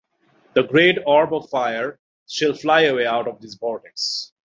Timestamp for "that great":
0.55-0.97